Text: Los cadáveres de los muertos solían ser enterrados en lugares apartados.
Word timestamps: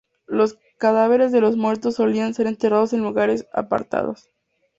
Los 0.25 0.57
cadáveres 0.79 1.31
de 1.31 1.41
los 1.41 1.57
muertos 1.57 1.93
solían 1.93 2.33
ser 2.33 2.47
enterrados 2.47 2.91
en 2.93 3.03
lugares 3.03 3.45
apartados. 3.53 4.31